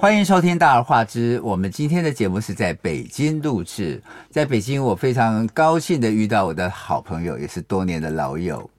[0.00, 1.38] 欢迎收听《大而化之》。
[1.42, 8.70] 我们今天的节目是在北京录制，在北京，我非常高兴的遇到我的好朋友，也是多年的老友，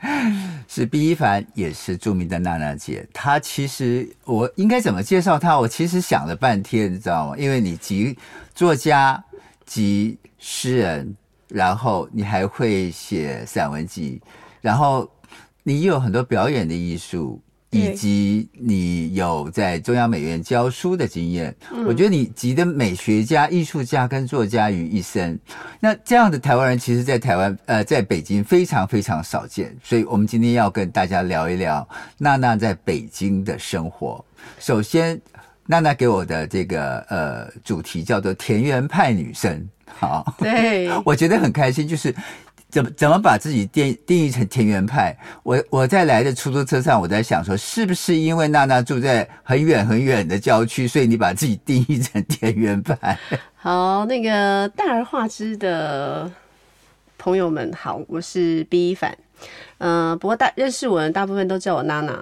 [0.66, 3.06] 是毕一凡，也是著名的娜娜姐。
[3.12, 5.60] 她其实我应该怎么介绍她？
[5.60, 7.36] 我其实想了半天，你知道吗？
[7.36, 8.16] 因为你集
[8.54, 9.22] 作家、
[9.66, 11.14] 集诗人，
[11.48, 14.18] 然后你还会写散文集，
[14.62, 15.06] 然后
[15.62, 17.38] 你有很多表演的艺术。
[17.70, 21.54] 以及你有在中央美院教书的经验，
[21.86, 25.38] 我觉得你集的美学家、艺术家跟作家于一身。
[25.78, 29.76] 那这样的台湾人，其实，在台湾呃，在北京非常非常少见。
[29.82, 31.86] 所以我们今天要跟大家聊一聊
[32.16, 34.24] 娜娜在北京的生活。
[34.58, 35.20] 首先，
[35.66, 39.68] 娜娜给我的这个呃主题叫做“田园派女生”。
[39.98, 42.14] 好，对，我觉得很开心，就是。
[42.70, 45.16] 怎么怎么把自己定定义成田园派？
[45.42, 53.18] 我我在来的出租车上，我在想说，是不是因为娜娜住在很远很远的郊区，所以你把自己定义成田园派？
[53.56, 56.30] 好，那个大而化之的
[57.16, 59.16] 朋友们好，我是 B 一凡。
[59.78, 62.12] 嗯、呃，不过大认识我的大部分都叫我娜娜。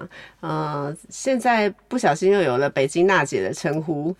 [0.41, 4.15] 嗯、呃，现在不小心又有了北京娜姐的称呼。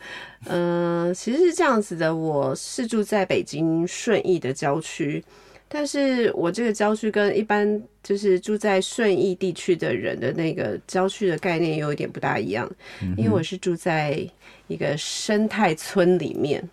[0.47, 5.23] 嗯、呃，其实是这样子的，我是住在北京顺义的郊区。
[5.70, 12.70] 但是我这个郊区跟一般就是住在顺义地区的人的那个郊区的概念有一点不大一样，
[13.18, 14.26] 因为我是住在
[14.68, 16.68] 一个生态村里面，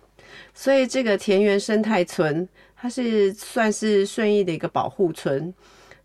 [0.53, 5.53] 所以这个田园生态村它是算是顺义的一个保护村，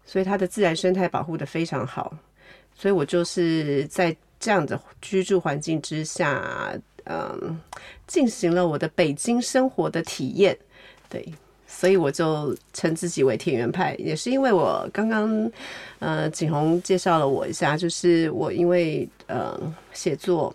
[0.05, 2.13] 所以它的自然生态保护的非常好，
[2.75, 6.73] 所以我就是在这样的居住环境之下，
[7.05, 7.61] 嗯，
[8.09, 10.59] 进行了我的北京生活的体验，
[11.09, 11.25] 对。
[11.81, 15.51] 所以我就称自己为田园派，也是因为我刚刚
[15.99, 19.59] 呃景洪介绍了我一下，就是我因为呃
[19.95, 20.55] 写作，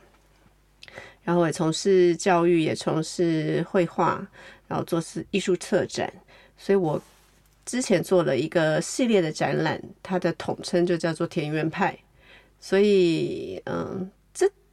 [1.23, 4.23] 然后也从事教育，也从事绘画，
[4.67, 6.13] 然后做是艺术策展，
[6.59, 7.01] 所以我
[7.65, 11.97] 之前做了一个系列的展览，它的统称就叫做田园派，
[12.61, 13.73] 所以嗯。
[13.73, 14.07] 呃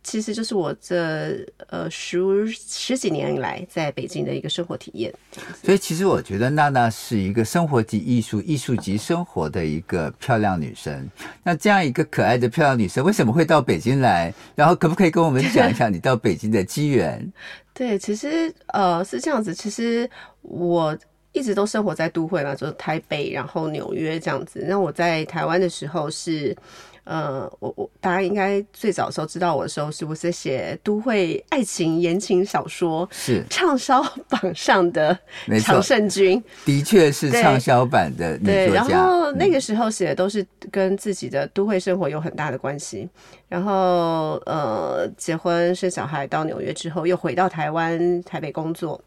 [0.04, 2.18] 其实就是我这呃十
[2.48, 5.14] 十几年以来在北京的一个生活体验。
[5.62, 11.08] 所以其实我觉得娜娜是一个生活及艺术、艺术及生活的一个漂亮女生。
[11.44, 14.34] 那这样一个可爱的漂亮女生，为什么会到北京来？
[14.56, 17.32] 然后可不可以跟我们讲一下你到北京的机缘？
[17.72, 19.54] 对，其实呃是这样子。
[19.54, 20.10] 其实
[20.42, 20.98] 我
[21.30, 24.64] 一直都生活在都会嘛，就是台北，然后纽约这样子。
[24.68, 26.56] 那我在台湾的时候是。
[27.04, 35.18] 呃，我我大家应该最早的时候知道我的时候，是不是写都会爱情言情小说，是畅销榜上的
[35.60, 38.38] 常胜军，的确是畅销版的。
[38.38, 43.08] 对，然后那个时候写的都是跟自己的都会生活有很大的关系。
[43.48, 49.02] 然后呃，结婚生小孩到纽约之后，又回到台湾台北工作。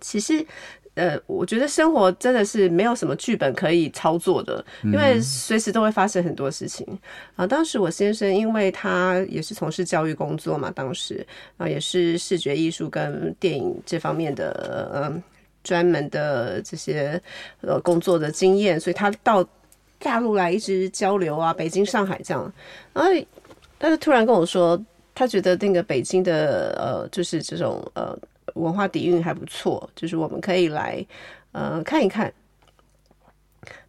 [0.00, 0.46] 其实。
[0.94, 6.86] 呃，我觉得生活真的是没有什么剧本可以操作的，因为随时都会发生很多事情。
[7.36, 11.24] 啊，当时我先生因为他也是从事教育工作嘛，当时
[11.56, 15.22] 啊也是视觉艺术跟电影这方面的呃
[15.62, 17.18] 专门的这些
[17.60, 19.46] 呃工作的经验，所以他到
[20.00, 22.52] 大陆来一直交流啊，北京、上海这样。
[22.92, 23.10] 然后
[23.78, 24.78] 他就突然跟我说，
[25.14, 28.18] 他觉得那个北京的呃就是这种呃。
[28.54, 31.04] 文化底蕴还不错，就是我们可以来，
[31.52, 32.32] 呃，看一看。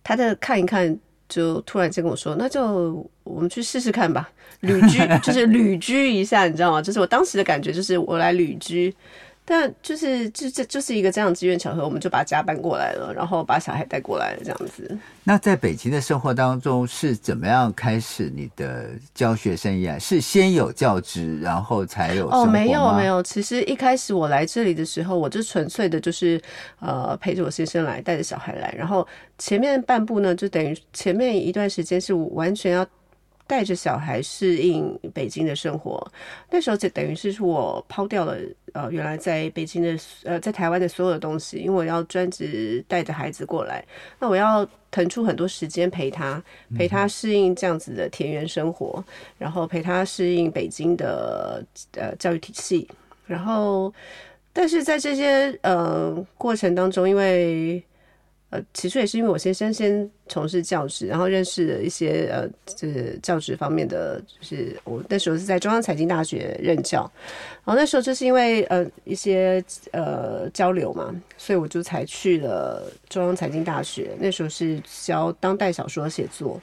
[0.04, 0.98] 他的看一看，
[1.30, 4.30] 就突然间跟我说：“那就我们去试试看吧，
[4.62, 6.82] 旅居 就是旅居一下，你知道吗？
[6.82, 8.94] 就是我当时的感觉，就是我来旅居。”
[9.44, 14.98] 但就是就这就是一个这样机缘巧合，我们就把家搬过来了，然后把小孩带过来了，这样子。
[15.24, 20.00] 那在北京的生活当中是怎么样开始你的教学生涯？
[20.00, 22.46] 是先有教职，然后才有哦？
[22.46, 26.42] 没有没有，其实一开始我来这里的时候，我就纯粹的就是
[26.80, 29.06] 呃陪着我先生来，带着小孩来，然后
[29.38, 32.88] 前面半部呢，就等于前面一段时间是我完全要。
[33.52, 36.02] 带着小孩适应北京的生活，
[36.50, 38.38] 那时候就等于是我抛掉了
[38.72, 43.84] 呃原来在北京的呃在台湾的所有的东西，因为我要专职带着孩子过来，
[44.20, 46.42] 那我要腾出很多时间陪他，
[46.78, 49.04] 陪他适应这样子的田园生活，
[49.38, 51.62] 然后陪他适应北京的
[51.98, 52.88] 呃教育体系，
[53.26, 53.94] 然后
[54.54, 57.84] 但是在这些呃过程当中，因为
[58.52, 67.10] 呃，起初也是因为我先生先从事教职，然后认识了一些呃，就是教职方面的，就是我那时候是在中央财经大学任教，
[67.64, 69.64] 然后那时候就是因为呃一些
[69.94, 74.12] 呃交流嘛，所以我就才去了中央财经大学。
[74.20, 76.62] 那时候是教当代小说写作，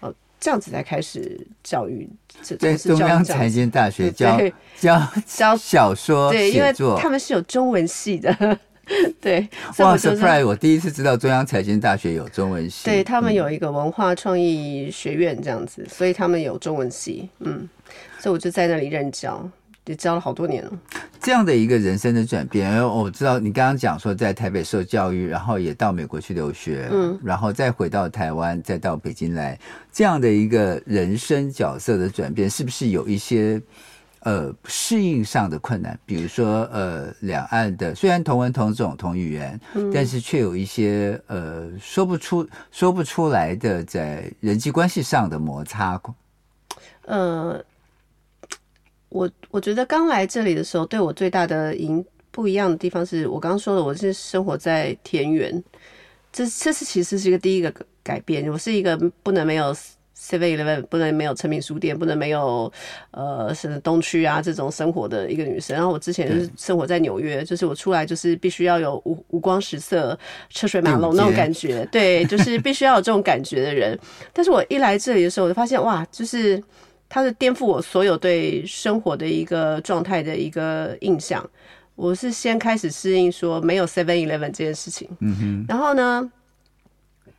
[0.00, 2.06] 呃，这样子才开始教育。
[2.42, 4.38] 在中央财经大学教
[4.78, 8.58] 教教小说对，因为，他们是有中文系的。
[9.20, 9.48] 对，
[9.78, 10.46] 哇，surprise！
[10.46, 12.84] 我第一次知道中央财经大学有中文系。
[12.84, 17.28] 对，他们有一个文化创意学院这样子，嗯，所以他们有中文系。
[17.40, 17.68] 嗯，
[18.20, 19.48] 所以我就在那里任教，
[19.86, 20.70] 也教了好多年了。
[21.20, 29.58] 这样的一个人生的转变，因为我知道你刚刚讲说在台北受教育，然后也到美国去留学，嗯，然后再回到台湾，再到北京来，
[29.92, 33.60] 这样的一个人生角色的转变，是不是有一些？
[34.26, 46.02] 呃，适应上的困难，比如说，呃，两岸的虽然同文同种同语言，嗯，但是却有一些呃说不出说不出来的在人际关系上的摩擦。
[47.02, 47.64] 呃，
[49.10, 55.62] 我我觉得刚来这里的时候，对我最大的影不一样的地方是我刚刚说的，我是生活在田园，
[56.32, 59.72] 这这是其实是一个第一个改变，我是一个不能没有。
[60.18, 62.72] Seven Eleven 不能没有成品书店，不能没有
[63.10, 65.76] 呃是东区啊这种生活的一个女生。
[65.76, 70.18] 然后我之前就是生活在纽约，就是我出来就是必须要有五五光十色、
[70.48, 73.96] 车水马龙那种感觉，对， 就是必须要有这种感觉的人。
[74.32, 76.60] 但是我一来这里的时候，我就发现哇，就是
[77.10, 81.46] 它是颠覆我所有对生活的一个状态的一个印象。
[81.94, 86.32] 我是先开始适应说没有 Seven Eleven 这件事情，嗯哼，然后呢，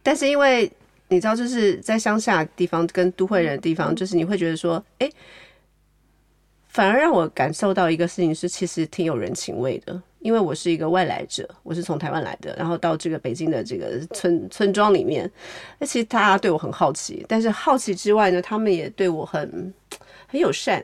[0.03, 0.71] 但是因为。
[1.09, 5.09] 你知道，就是在乡下地方跟都会人的地方，就是你会觉得说，哎，
[6.67, 10.01] 反而让我感受到一个事情是，其实挺有人情味的。
[10.19, 15.31] 因为我是一个外来者，我是从台湾来的，然后到这个北京的这个村村庄里面，
[15.77, 19.73] 那其实大家对我很好奇，但是好奇之外呢，他们也对我很
[20.27, 20.83] 很友善。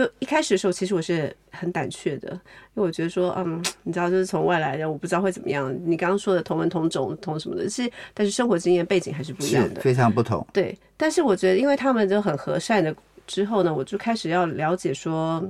[0.00, 5.70] 就一开始的时候，其实我是很胆怯的，因为我觉得说，嗯，你知道，就是从外来的，我不知道会怎么样。
[5.84, 10.46] 你刚刚说的同文同种同什么的，是，但是生活经验背景还是不一样的，非常不同。
[10.54, 15.46] 对，但是我觉得，因为他们就很和善的之后呢，我就开始要了解说，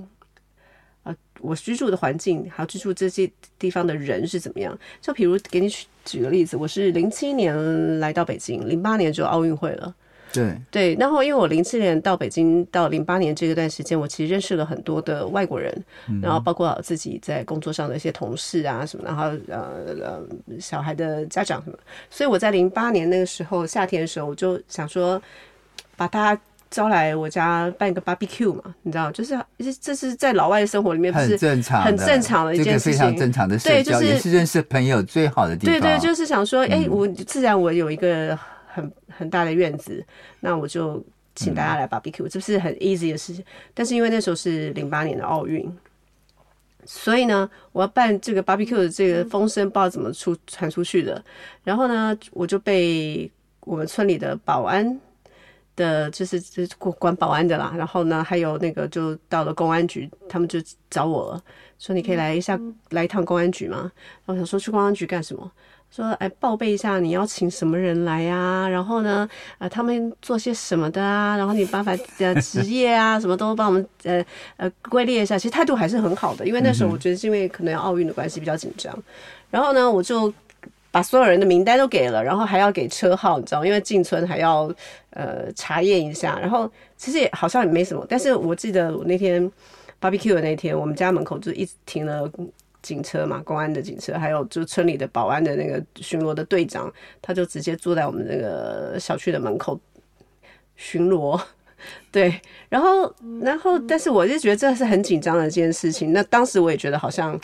[1.05, 4.76] 呃，我居住的环境还有居住这些地方的人是怎么样。
[5.00, 9.94] 就比如给你举举个例子，我是零七年来到北京，零八年就奥运会了。
[10.32, 10.56] 对。
[10.71, 15.73] 对，然后因为我零七年到北京，到零八年这个段时间，我其实认识了很多的外国人，
[16.09, 19.69] 嗯、然后包括自己在工作上的一些同事啊什么，然后呃
[20.03, 20.21] 呃
[20.61, 21.77] 小孩的家长什么，
[22.09, 25.21] 所以我在零八年那个时候夏天的时候，我就想说
[25.97, 26.38] 把他
[26.71, 29.37] 招来我家办个 barbecue 嘛，你知道，就是
[29.81, 35.81] 这是在老外的生活里面不是很正常、很正常的一件事情，非常正常的社交，对，就是也是认识朋友最好的地方。
[35.81, 38.38] 对对，就是想说，哎，我自然我有一个。
[38.73, 40.05] 很很大的院子，
[40.41, 43.45] 那我就请大家来 barbecue，这是很 easy 的事情。
[43.75, 45.71] 但是因为那时候是零八年的奥运，
[46.85, 51.23] 所以呢，我要办这个 barbecue 的这个风声不知道怎么出传出去的。
[51.63, 53.31] 然后呢，我就被
[53.61, 55.01] 我们村里的保安
[55.77, 57.73] 的，就是就是管保安的啦。
[57.77, 60.59] 然后呢，还有那个就到了公安局，他们就
[60.89, 61.41] 找我
[61.79, 62.59] 说：“你可以来一下，
[62.91, 63.91] 来一趟公安局吗？”
[64.27, 65.51] 然后我想说去公安局干什么？
[65.91, 68.69] 说，哎，报备一下你要请什么人来呀、啊？
[68.69, 69.29] 然后呢，
[69.59, 71.37] 啊，他们做些什么的啊？
[71.37, 74.25] 然后你办法的职业啊，什么都帮我们呃
[74.57, 75.37] 呃归列一下。
[75.37, 78.97] 其实态度还是很好的，因为那时候我觉得是因为可能奥运的关系比较紧张。
[79.51, 80.33] 然后呢，我就
[80.93, 84.73] 把所有人的名单都给了，然后还要给车号，你知道，因为进村还要
[85.11, 86.38] 呃查验一下。
[86.41, 89.50] 然后其实也好像也没什么，但是我记得我那天
[90.00, 92.31] barbecue 的那天，我们家门口就一直停了。
[92.83, 99.79] 警车嘛，公安的警车，还有就村里的保安的那个巡逻的队长，他就直接坐在我们那个小区的门口
[100.77, 101.41] 巡逻。
[102.13, 106.13] 对，然后，然后，但是我就觉得这是很紧张的一件事情。
[106.13, 107.39] 那当时我也觉得好像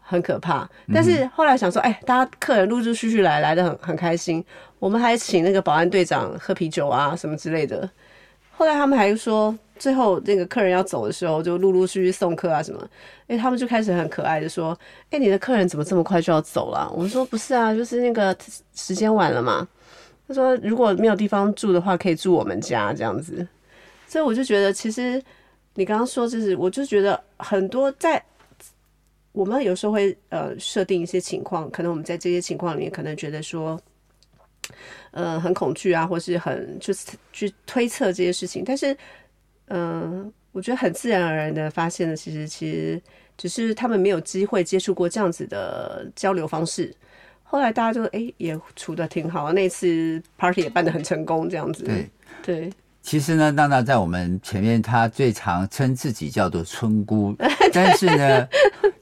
[0.00, 4.44] 很可怕，但是后来想说，哎，大家客人陆陆续续来，来得很很开心。
[4.78, 7.88] 我们还请那个保安队长喝啤酒啊，什么之类的。
[8.50, 9.56] 后来他们还说。
[9.82, 12.88] 最后那个客人要走的时候，就陆陆续续送客啊什么，
[13.26, 14.78] 哎，他们就开始很可爱的说
[15.10, 18.36] ：“哎，你的客人怎么这么快就要走了？”我们说：“不是啊，就是那个
[18.76, 19.66] 时间晚了嘛。”
[20.28, 23.44] 他说：“如果没有地方住的话，可以住我们家这样子。”
[24.06, 25.20] 所以我就觉得，其实
[25.74, 28.22] 你刚刚说就是，我就觉得很多在
[29.32, 33.80] 我们有时候会呃设定一些情况，可能我们在这些情况里可能觉得说，
[35.10, 38.96] 呃，很恐惧啊，或是很就是去推测这些事情，但是。
[39.68, 43.00] 嗯，我觉得很自然而然的发现了，其实其实
[43.36, 46.94] 只是他们没有机会接触过这样子的交流方式。
[47.42, 51.84] 后来大家就哎也处的挺好，那次 party 也办的很成功，这样子。
[51.84, 52.10] 对
[52.42, 57.36] 对，其实呢，娜娜在我们前面，她最常称自己叫做村姑，
[57.72, 58.48] 但是呢，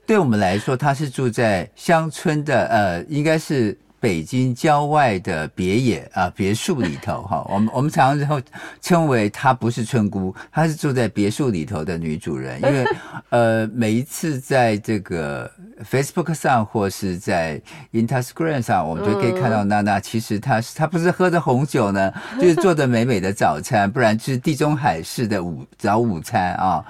[0.05, 8.43] 对我们来说，她是住在乡村的，呃，应该是北京郊外的别野啊别墅里头哈，我们我们常常
[8.81, 12.59] 称为她不是村姑，她是住在别墅里头的女主人。
[12.63, 12.85] 因为
[13.29, 15.51] 呃，每一次在这个
[15.85, 17.61] Facebook 上或是在
[17.93, 20.01] Instagram 上，我们就可以看到娜娜。
[20.01, 26.83] 其实她是她不是喝着红酒呢， 就是做着美美的早餐，不然就是地中海式的午早午餐啊。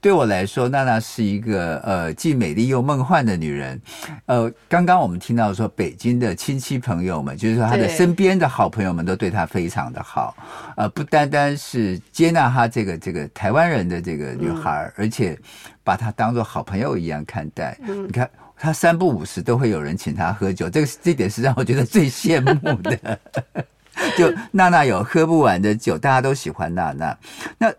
[0.00, 3.78] 对我来说，娜娜是一个呃既美丽又梦幻的女人。
[4.24, 10.34] 呃，刚刚我们听到说，北京的亲戚朋友们，就是说她的身边的好朋友们，都对她非常的好。
[10.74, 15.38] 呃，不单单是接纳她这个这个台湾人的这个女孩，嗯、而且
[15.84, 17.76] 把她当做好朋友一样看待。
[17.82, 23.20] 嗯、你看，她三不五时都会有人请她喝酒，这个这点是让我觉得最羡慕的。
[24.16, 27.14] 就娜娜有喝不完的酒，大家都喜欢娜娜。
[27.58, 27.70] 那。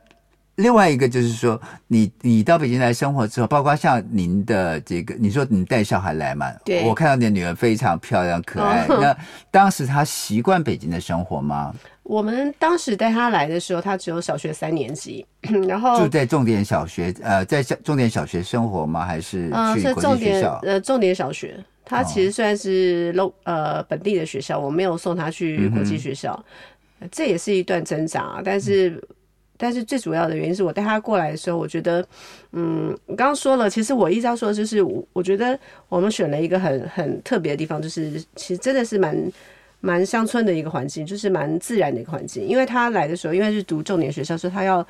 [0.61, 6.51] 另外一个就是说，你你到北京来生活之后，包括像您的这个，你说你带小孩来嘛？
[6.63, 8.85] 对，我看到你的女儿非常漂亮可爱。
[8.87, 9.17] 哦、 那
[9.49, 11.73] 当时她习惯北京的生活吗？
[12.03, 15.25] 我们当时带她来的时候，她只有小学三年级，
[15.67, 19.05] 然后住在重点小学，呃，在小重点小学生活吗？
[19.05, 20.59] 还是去国际学校？
[20.63, 26.37] 呃，重点小学，她其实算是 low 呃本地的学校，我没有送她去国际学校，
[26.99, 29.01] 嗯、这也是一段挣扎，但是。
[29.61, 32.03] 但是最主要的原因是我带他过来的时候，我觉得，
[32.53, 39.31] 嗯，我刚刚说了，其实我一直要说的就是，我我觉得我们选了一个很很特别的地方，就是其实真的是蛮
[39.79, 42.43] 蛮乡村的一个环境，就是蛮自然的一个环境。
[42.47, 44.83] 因为他来的时候，因为是读重点学校，所以他要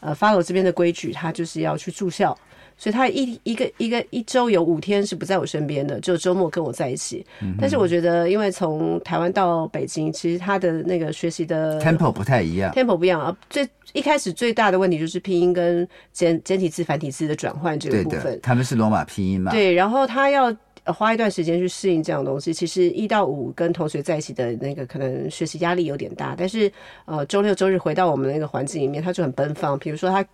[0.00, 2.36] 呃 follow 这边的规矩，他就是要去住校。
[2.78, 7.26] 所以他一一个一个一周有五天是不在我身边的，就周末跟我在一起。
[7.42, 13.36] 嗯、但是我觉得，因为从台湾到北京，其实他的那个学习的 tempo 不太一样，tempo 不一样啊。
[13.50, 18.38] 最一开始最大的问题就是拼音跟简简体字、繁体字的转换这个部分。
[18.40, 19.50] 他们是罗马拼音嘛？
[19.50, 22.54] 对，然后他要花一段时间去适应这样的东西。
[22.54, 26.70] 其实一到五跟同学在一起的那个可能学习压力有点大，但是
[27.06, 29.76] 呃周六周日回到我们那个环境里面，他就很奔放。
[29.80, 30.24] 比如说他。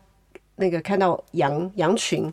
[0.56, 2.30] 那个看到羊羊群，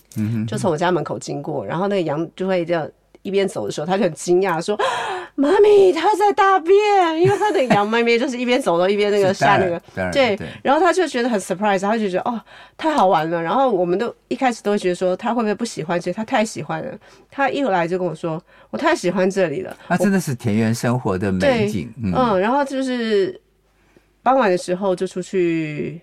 [0.48, 2.88] 就从我家门口经过，然后那个羊就会这样
[3.24, 4.80] 一边走的时候，他就很惊讶说
[5.36, 6.76] ：“妈咪，他在大便。”
[7.22, 12.40] 因为他的羊妈咪就是一边走到一边那个 下那个，对，然后他就觉得很 surprise，他就觉得哦，
[12.78, 13.42] 太好玩了。
[13.42, 16.98] 然后我们都一开始都会觉得说他会不会不喜欢，其实他太喜欢了。
[17.30, 21.92] 他一回来就跟我说：“我太喜欢这里了。”那真的是田园生活的美景。
[22.04, 23.40] 嗯，嗯，然后就是
[24.24, 26.02] 傍晚的时候就出去。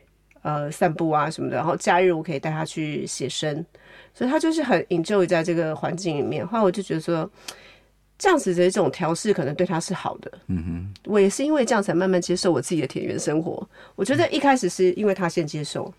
[0.49, 3.63] 呃，散步啊什么的，然后假日我可以带他去写生，
[4.15, 6.47] 所以他就是很 enjoy 在这个环境里面。
[6.47, 7.31] 后来我就觉得说，
[8.19, 10.33] 这样子的这种调试可能对他是好的。
[10.47, 13.69] 嗯哼，我也是因为这样才慢慢接受我自己的田园生活。
[13.95, 15.93] 我觉得一开始是因为他先接受。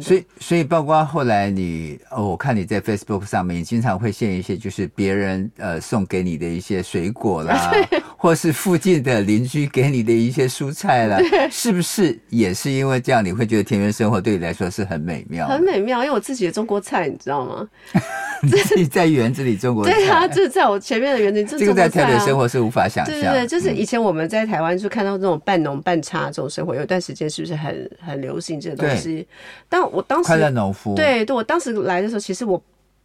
[0.00, 11.20] 所以，所以包括后来你哦，我看你在 Facebook 上面经常会献一些，就是别人呃送给你的一些水果啦， 对或是附近的邻居给你的一些蔬菜了，
[11.52, 15.46] 是不是也是因为这样，你会觉得田园生活对你来说是很美妙？
[15.46, 17.68] 很美妙，因为我自己的中国菜，你知道吗？
[18.42, 23.14] 自己在园子里中国菜，对啊，就是在我前面的园子里，这个在台北生活是无法想象。
[23.14, 29.26] 对对对，就是以前我们在台湾就看到这种半农半差这种生活，有一段时间是不是很很流行这个东西？
[29.68, 32.62] 但我当时快乐农夫，对对，我当时来的时候，其实我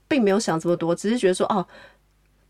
[0.08, 1.66] 并没有想这么多，只是觉得说哦，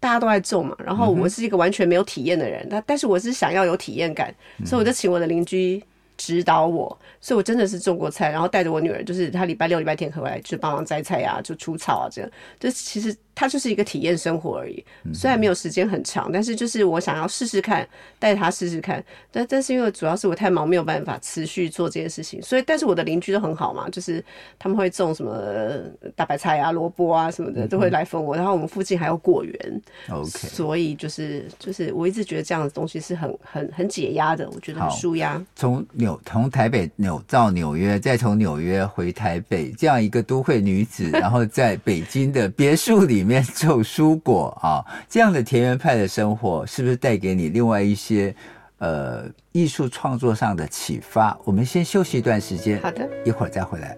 [0.02, 4.34] 大家都在种嘛，然后我是一个完全没有体验的人，但、嗯、但是我是想要有体验感，
[4.66, 5.82] 所以我就请我的邻居
[6.18, 6.98] 指导我。
[7.22, 12.30] 所以，我真的是种过菜，然后带着我女儿，就是她礼拜六、礼拜天回来就帮忙摘菜呀、啊，就除草啊，这样。
[12.60, 14.84] 就其实它就是一个体验生活而已。
[15.14, 17.88] 虽然没有时间很长，但是就是我想要试试看，
[18.20, 19.04] 带他试试看。
[19.32, 22.42] 但但是因为主要是我太忙，没有办法持续做这件事情。
[22.42, 24.24] 所以，但是我的邻居都很好嘛，就是
[24.60, 25.82] 他们会种什么
[26.16, 28.36] 大白菜啊、萝卜啊什么的，都会来分我。
[28.36, 30.30] 然后我们附近还有果园，OK。
[30.30, 35.42] 所以就是就是我一直觉得这样的东西是很很很解压的，我觉得很舒压。
[35.56, 37.20] 从纽从台北纽。
[37.28, 48.36] 到纽约，再从纽约回台北，这样一个都会女子， 然后在北京的别墅里面种蔬果啊，这样的田园派的生活，是不是带给你另外一些
[48.78, 51.38] 呃艺术创作上的启发？
[51.44, 53.98] 我们先休息一段时间，好的，一会儿再回来。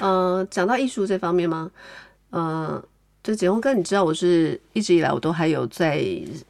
[0.00, 1.70] 嗯、呃，讲到艺术这方面吗？
[2.30, 2.84] 嗯、呃。
[3.30, 6.04] 就简宏哥，你知道我是一直以来我都还有在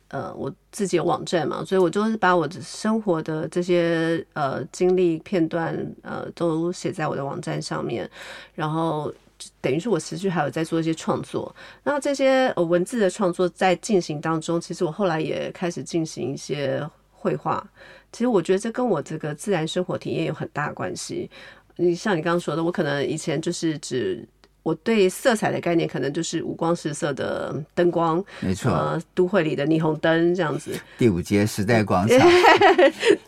[0.08, 8.10] 呃我自己有网站嘛，所以我就是把我的生活的这些呃经历片段呃都写在我的网站上面，
[8.54, 9.12] 然后
[9.60, 11.54] 等于是我持续还有在做一些创作。
[11.84, 16.82] 那这些呃文字的创作在进行当中，其实我后来也开始进行一些
[17.12, 17.62] 绘画。
[18.10, 21.30] 其实我觉得这跟我这个自然生活体验有很大关系。
[21.76, 24.26] 你像你刚刚说的，我可能以前就是只。
[24.62, 30.78] 我对色彩的概念可能就是五光十色的灯光，没错，呃，都会里的霓虹灯这样子。
[30.98, 32.18] 第五街时代广 场，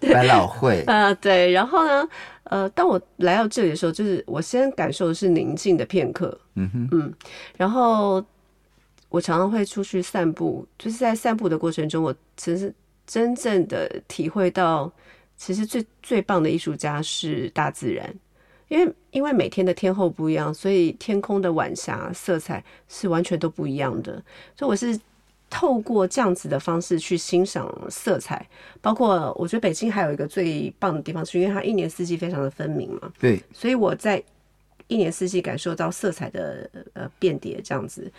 [0.01, 1.51] 百老汇， 呃，对。
[1.53, 2.09] 然后呢，
[2.45, 7.15] 呃，当我来到这里的时候，就是我先感受的是宁静的片刻，嗯哼，嗯。
[7.57, 8.23] 然后
[9.09, 12.73] 我常常会出去散步，就是在散步的过程中，我其实
[13.07, 14.93] 真正的体会到，
[15.37, 18.15] 其实最最棒的艺术家是大自然。
[18.73, 24.12] 因为因为每天的天候不一样，所以天空的晚霞色彩是完全都不一样的。
[24.57, 24.99] 所以我是
[25.50, 28.49] 透过这样子的方式去欣赏色彩，
[28.81, 33.12] 包括我觉得北京还有一个最棒的地方，是因为它一年四季非常的分明嘛。
[33.21, 34.23] 对，所以我在
[34.87, 38.11] 一年四季感受到色彩的呃变迭，这样子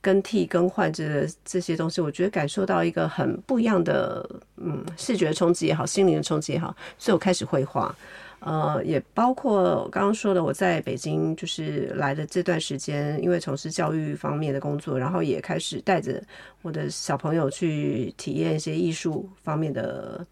[0.00, 7.94] 更替更换这这些东西，我觉得感受到一个很不一样的嗯视觉冲击也好，心灵的冲击也好，所以我开始绘画。
[8.44, 16.22] 呃，也包括我刚刚说的，我在北京就是来的这段时间，因为从事教育方面的工作，然后也开始带着
[16.60, 20.26] 我的小朋友去体验一些艺术方面的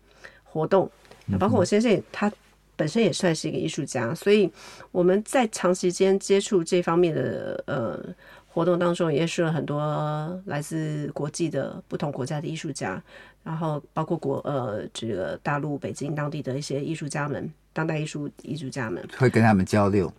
[0.45, 0.91] 活动。
[1.39, 2.31] 包括我先生，他
[2.77, 4.51] 本身也算是一个艺术家，所以
[4.91, 7.99] 我们在长时间接触这方面的呃
[8.47, 13.03] 活动当中，也认识了很多来自国际的不同国家的艺术家，
[13.43, 17.53] 然后包括国呃这个大陆北京当地的一些艺术家们。
[17.75, 20.13] 当代艺术艺术家们会跟他们交流，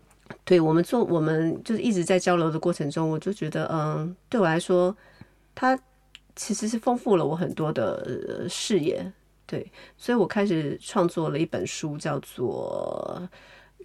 [0.43, 4.97] 对我们做，我们就是一直在交流的过程中，我就觉得，嗯，对我来说，
[5.53, 5.79] 它
[6.35, 9.05] 其实是丰富了我很多的视野，
[9.45, 13.21] 对，所以我开始创作了一本书，叫做《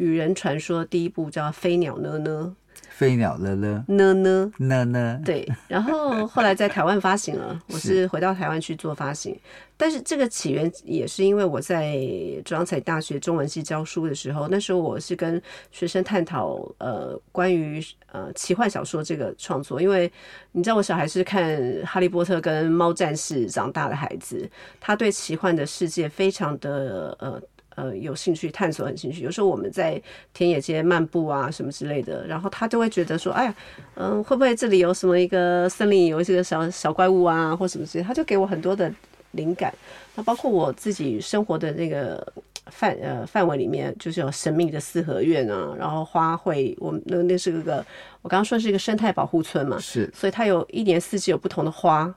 [0.03, 2.57] 与人传说》，第一部叫《飞鸟呢呢》。
[2.99, 4.53] 飞鸟乐乐呢呢。
[4.59, 9.39] 呢呢，对，然后后来在台湾发行 了，我是回到台湾去做发行，
[9.77, 11.97] 但是这个起源也是因为我在
[12.45, 15.41] 中央财大学中文系教书的时候，那时候我是跟
[15.71, 20.11] 学生探讨呃关于呃奇幻小说这个创作，因为
[20.51, 27.41] 你知道我小孩是看《哈利波特》跟《猫战士》长大的孩子，他对奇幻的世界非常的呃。
[27.79, 29.23] 呃，有兴趣探索，很兴趣。
[29.23, 30.03] 有时候我们在
[30.35, 33.55] 田野间漫步啊，什么之类的，然后他就会觉得说，哎呀，
[33.95, 38.93] 嗯，会不会这里有什么一个森林，有一些小小怪物啊，或什么之类，他就给我很多的
[39.31, 39.73] 灵感。
[40.17, 42.21] 那包括我自己生活的那个
[42.67, 47.87] 范呃范围里面，就是有神秘的四合院啊，然后花卉，我们那那是个
[48.23, 52.13] 我刚刚说是一个生态保护村嘛，是，所以它有一年四季有不同的花。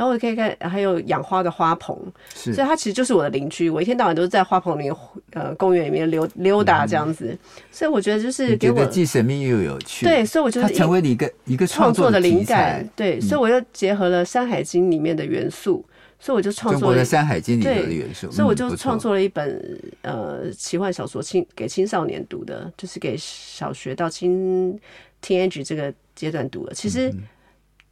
[0.00, 1.94] 然后我可以看，还有养花的花棚，
[2.34, 3.68] 是，所以他其实就是我的邻居。
[3.68, 4.96] 我一天到晚都是在花棚里面，
[5.34, 7.26] 呃，公园里面溜溜达这样子。
[7.26, 7.38] 嗯、
[7.70, 10.06] 所以我觉得就是给我既神秘又有趣。
[10.06, 12.88] 对，所以我觉得它成为你一个一个创作的灵感。
[12.96, 15.84] 对，嗯、所以我又结合了《山海经》里面的元素，
[16.18, 18.30] 所以我就创作了山海经》里面的元素。
[18.30, 19.50] 所以我就创作了一本、
[20.00, 24.80] 嗯、呃奇幻小说，青给青少年读的，就是给小学到青
[25.22, 26.72] teenage 这个阶段读的。
[26.72, 27.12] 其实。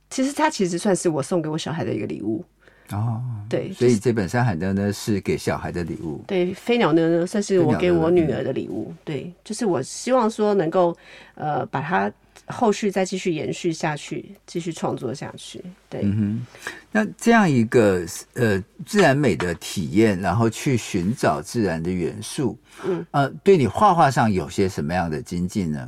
[0.08, 2.44] 嗯其实它其实算是我送给我小孩的一个礼物。
[2.90, 10.96] 哦，对，所以这本《山海呢呢》是给小孩的礼物，对，飞鸟呢呢算是我给我女儿的礼物，对，就是我希望说能够
[11.34, 12.10] 呃把它
[12.46, 16.46] 后续再继续延续下去，继续创作下去，对，嗯哼，
[16.90, 23.04] 那这样一个呃自然美的体验，然后去寻找自然的元素，嗯。
[23.10, 25.86] 呃，对你画画上有些什么样的精进呢？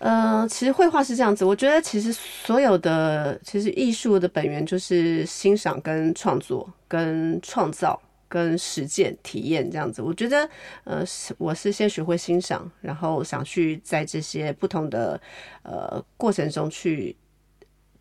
[0.00, 10.00] 呃，其实绘画是这样子，我觉得其实所有的其实艺术的本源就是欣赏、跟创作、跟创造、跟实践、体验这样子。
[10.00, 10.48] 我觉得，
[10.84, 11.04] 呃，
[11.36, 15.20] 我是先学会欣赏，然后想去在这些不同的
[15.64, 17.14] 呃过程中去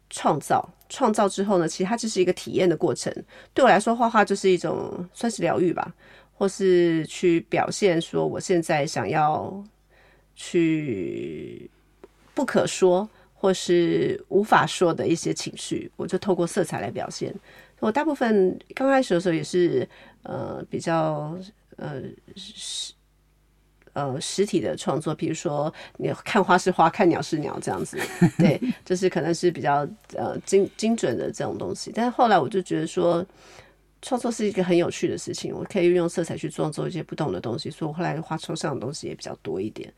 [0.09, 0.69] 创造。
[0.87, 3.13] 创造之后呢，其实它就是一个体验的过程。
[3.53, 5.93] 对我来说，画画就是一种算是疗愈吧，
[6.33, 9.61] 或是去表现说我现在想要
[10.33, 11.69] 去。
[12.39, 17.35] 不可说或是无法说的一些情绪，我就透过色彩来表现。
[17.81, 19.85] 我大部分刚开始的时候也是
[20.23, 21.37] 呃比较
[21.75, 22.01] 呃
[22.37, 22.93] 实
[23.91, 27.97] 呃实体的创作，比如说你看花是花，看鸟是鸟这样子，
[28.39, 31.91] 对，就是可能是比较呃精精准的这种东西。
[31.93, 33.25] 但是后来我就觉得说。
[34.01, 39.91] 创作是一个很有趣的事情，我可以运用色彩去创作一些不同的东西，所以我后来画抽象的东西也比较多一点。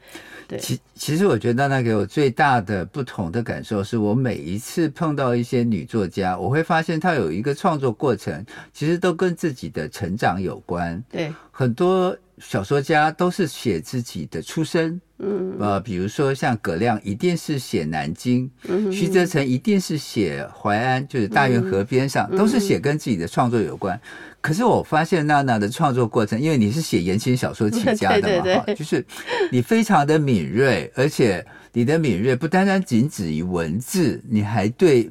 [0.48, 11.04] 对，其其实我觉得娜娜给我最大的不同的感受，是我每一次碰到一些女作家，我会发现她有一个创作过程，其实都跟自己的成长有关。
[11.12, 15.00] 对，很多小说家都是写自己的出身。
[15.24, 24.00] 嗯，呃，比如说像葛亮一定是写南京，嗯，徐则成一定是写淮安，就是大运河边上，嗯、都是写跟自己的创作有关。
[24.42, 29.06] 可是我发现娜娜的创作过程，因为你是写言情小说起家的嘛， 哈，就是
[29.52, 35.08] 你非常的敏锐，而且你的敏锐不单单仅止于文字，你还对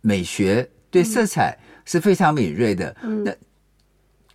[0.00, 2.94] 美学、对色彩是非常敏锐的。
[3.02, 3.32] 嗯、那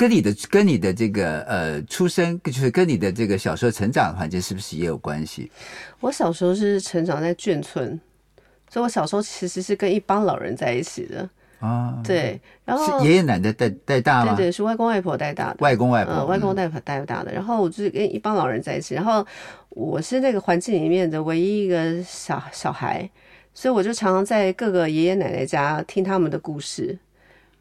[0.04, 5.50] 跟你的跟你的这个呃出生，就是跟你的这个小时候成长的环境，是不是也有关系？
[6.02, 7.98] 我小时候是成长在眷村，
[8.70, 11.30] 所以我小时候其实是跟一帮老人在一起的。
[11.60, 14.36] 啊，对，然后是爷爷奶奶带带大吗？
[14.36, 15.58] 对对，是外公外婆带大的。
[15.60, 17.32] 外公外婆，呃，外公外婆带大的。
[17.32, 19.26] 然后我就是跟一帮老人在一起，然后
[19.70, 23.10] 我是那个环境里面的唯一一个小小孩，
[23.54, 27.00] 所以我就常常在各个爷爷奶奶家听他们的故事。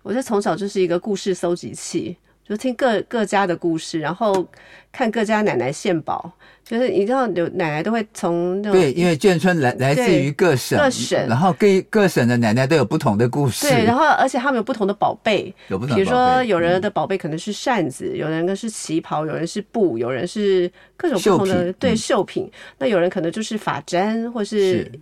[0.02, 2.18] 我就从小就是一个故事搜集器。
[2.46, 4.46] 就听各各家的故事，然后
[4.90, 6.31] 看各家奶奶献宝，
[6.64, 24.72] 就是你知道有奶奶都会从那种对，因为眷村来来自于各省，各省，然后各各省的奶奶都有不同的故事，对，然后而且他们有不同的宝贝，有不同的，比如说有人的宝贝可能是扇子，嗯、有人的是旗袍，有人是布，有人是各种不同的对绣品，那有人可能就是发簪或是。
[24.72, 24.92] 是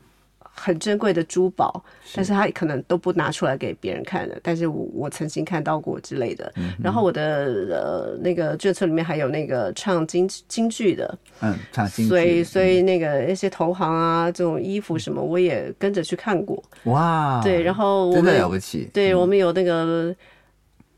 [0.63, 1.83] 很珍贵的珠宝，
[2.15, 4.39] 但是他可能都不拿出来给别人看的。
[4.43, 6.53] 但是我我曾经看到过之类的。
[6.57, 12.09] 嗯、然后我的呃那个卷册里面还有那个唱京京剧的，嗯，唱京剧。
[12.11, 16.63] 所以所以那个一些投行啊，这种衣服什么，我也跟着去看过。
[16.85, 18.91] 哇，对，然后我们真的了不起。
[18.93, 20.15] 对、嗯、我们有那个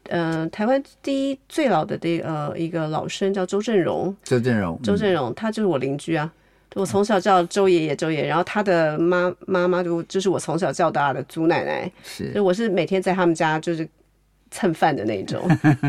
[0.08, 6.32] 呃台湾第一最老的这呃一个老生叫周振荣，周振荣，周振荣，他就是我邻居啊。
[6.74, 13.86] 我从小叫周爷爷、周爷爷，然后他的妈妈妈就就是我从小叫大的祖奶奶，是，所以我是每天在他们家就是
[14.50, 15.40] 蹭饭的那种，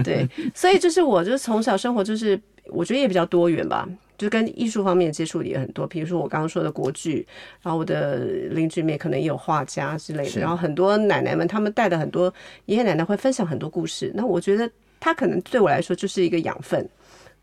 [0.03, 7.25] 对， 所以就是我就是从小生活就是我觉得也比较多元吧，就跟艺术方面接触的也很多，比如说我刚刚说的国剧，
[7.61, 8.17] 然后我的
[8.51, 12.33] 邻居里面可能也有画家之类的，然后很多奶奶们他们带的很多
[12.65, 14.69] 爷爷奶奶会分享很多故事，那我觉得
[14.99, 16.87] 他可能对我来说就是一个养分，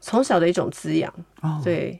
[0.00, 1.12] 从小的一种滋养，
[1.64, 1.98] 对。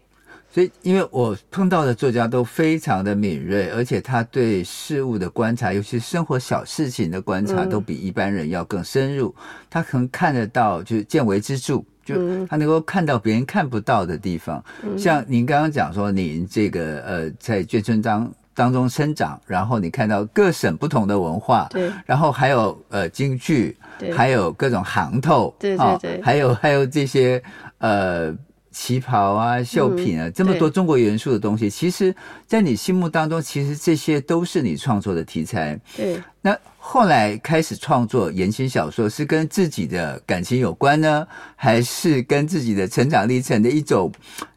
[0.52, 9.32] 所以，因为我碰到的作家都非常的敏锐，而且他对事物的观察，尤其是生活小事情的观察，都比一般人要更深入。
[9.70, 14.62] 他可能看得到，就是见微知著，就他能够看到别人看不到的地方。
[14.98, 27.40] 像您刚刚讲说，您这个呃，在眷村当当中生长，然后你看到各省不同的文化，对，然后还有呃京剧，对，还有各种行头，对对对，还有还有这些
[27.78, 28.36] 呃。
[28.70, 32.14] 旗袍啊，绣品啊，嗯、这么多中国元素的东西，其实，
[32.46, 35.78] 在你心目当中，其实这些都是你创作的题材。
[35.96, 36.22] 对。
[36.40, 44.11] 那后来开始创作言情小说，是跟自己的感情有关呢，还是跟自己的成长历程的一种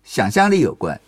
[0.04, 1.00] 想象力有关？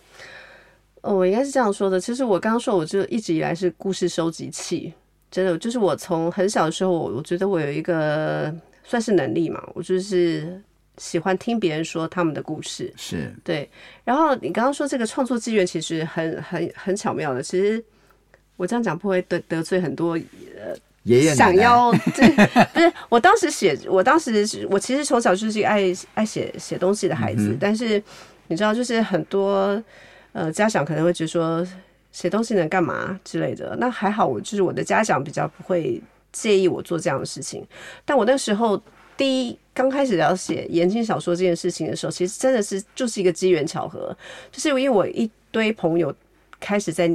[1.02, 2.00] 哦，我应该是这样说的。
[2.00, 4.92] 其实我刚刚说，我就一直以来是故事收集器，
[5.30, 10.60] 真的，就是我从很小的时候，我觉得我有一个算是能力嘛，我就是。
[10.98, 13.68] 喜欢听别人说他们的故事，是对。
[14.04, 17.42] 然后你刚刚说这个创作资源其实很很很巧妙的。
[17.42, 17.82] 其实
[18.56, 22.26] 我这样讲不会得得罪很多呃爷爷想要 这
[22.72, 28.02] 不是我当时写，我当时我其实从小就是爱爱写写东西的孩子，嗯、但是
[28.48, 29.82] 你知道，就是很多
[30.32, 31.66] 呃家长可能会觉得说
[32.12, 33.76] 写东西能干嘛之类的。
[33.78, 36.00] 那还好，我就是我的家长比较不会
[36.32, 37.66] 介意我做这样的事情。
[38.04, 38.82] 但我那时候。
[39.18, 44.16] 第一，刚开始要写言情小说这件事情的时候，其实真的是就是一个机缘巧合，
[44.50, 46.12] 就是因为我一堆朋友
[46.58, 47.06] 开始在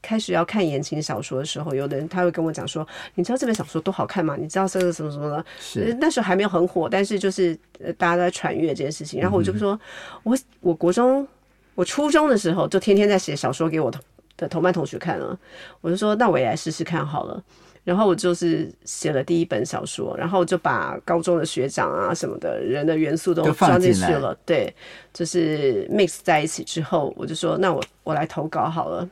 [0.00, 4.36] 开始要看言情小说的时候，有的人他会跟我讲说：“你知道这本小说多好看吗？
[4.38, 7.58] 你知道这个什么什么的？”是那时候还没有很火，但是就是
[7.98, 9.20] 大家都在传阅这件事情。
[9.20, 9.78] 然后我就说
[10.22, 11.26] ：“我我国中
[11.74, 13.98] 我初中的时候就天天在写小说给我的
[14.36, 15.38] 的同班同学看了，
[15.80, 17.42] 我就说那我也来试试看好了。”
[17.84, 24.72] 然后我就是写了第一本小说，然后就把高中的学长啊什么的人的元素都装进去了，对，
[25.12, 29.10] 就是 mix 在一起之后，我就说那我我来投稿好了，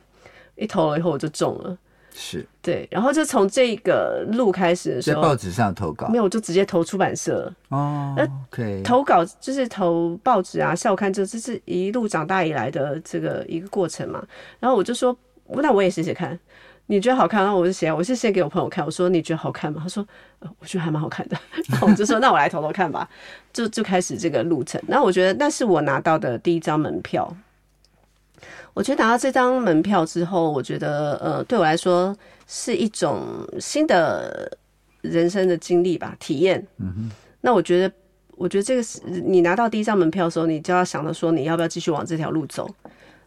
[0.55, 1.77] 一投了以后我就中了，
[2.13, 14.23] 是对，然后就从这个路开始的时候，在报纸上投稿，没有，我就直接投出版社哦，那 OK，投稿就是投报纸啊、校刊，这这是一路长大以来的这个一个过程嘛，
[14.59, 15.15] 然后我就说，
[15.47, 16.37] 那我也写写看。
[16.87, 19.79] 你觉得好看，那我就写，我是先给我朋友看，我说你觉得好看吗？
[19.81, 20.05] 他说，
[20.39, 21.37] 呃，我觉得还蛮好看的。
[21.71, 23.07] 然后我就说，那我来投投看吧，
[23.53, 24.81] 就就开始这个路程。
[24.87, 27.33] 那我觉得那是我拿到的第一张门票。
[28.73, 32.15] 我觉得拿到这张门票之后，我觉得呃，对我来说
[32.47, 34.57] 是一种新的
[35.01, 36.65] 人生的经历吧，体验。
[36.77, 37.11] 嗯哼。
[37.41, 37.93] 那我觉得，
[38.37, 42.69] 我觉得这个是你拿到第一张门票的时候，你就要想着说，你要不要继续往这条路走？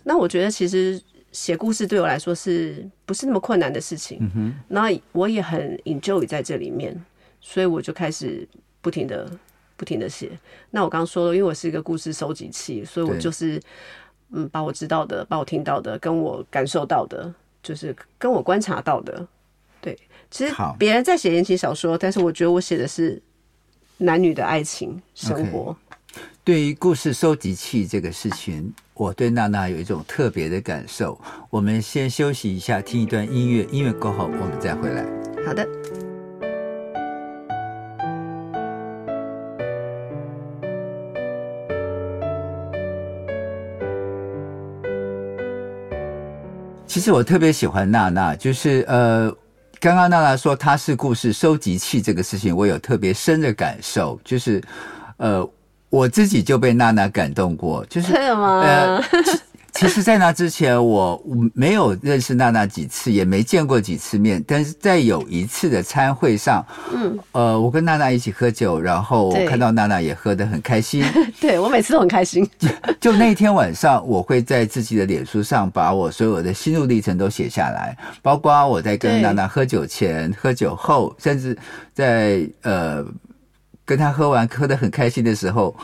[0.05, 1.01] 那我觉得其实
[1.33, 4.19] 写故事对我来说是不是那么困难的事情？
[4.21, 6.95] 嗯哼，那我也很 enjoy 在这里面，
[7.41, 8.47] 所以我就开始
[8.81, 9.29] 不停的
[9.77, 10.31] 不停的写。
[10.71, 13.61] 那我刚刚说了，因为我是一个故事收集器，所以我就是
[14.35, 19.27] 嗯，把我知道的、把我听到的、跟我感受到的，就是跟我观察到的，
[19.81, 19.97] 对。
[20.31, 23.23] 其实别人在写言情小说，但是我觉得我写的是
[23.99, 25.71] 男女的爱情生活。
[25.71, 26.21] Okay.
[26.43, 31.19] 对于故事收集器这个事情，我对娜娜有一种特别的感受。
[31.49, 35.07] 我们先休息一下，听一段音乐，音乐过后我们再回来。
[35.47, 36.04] 好的。
[46.95, 49.29] 其实我特别喜欢娜娜，就是呃，
[49.81, 54.63] 刚刚娜娜说她是故事收集器这个事情，我有特别深的感受，就是
[55.17, 55.45] 呃。
[55.91, 59.01] 我自己就被娜娜感动过，就是呃，
[59.75, 61.21] 其实，在那之前我
[61.53, 71.05] 没有认识娜娜几次，也没见过几次面，但是在有一次的餐会上，嗯，呃，我跟娜娜一起喝酒，然后我看到娜娜也喝得很开心，
[71.41, 72.49] 对，我每次都很开心。
[73.01, 81.57] 就那天晚上，我会在自己的脸书上把我所有的心路历程都写下来，包括我在跟娜娜喝酒前、喝酒后，甚至
[81.93, 83.05] 在呃。
[83.87, 85.77] 跟她喝完喝得很开心的时候，